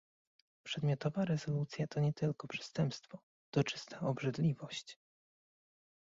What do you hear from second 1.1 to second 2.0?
rezolucja to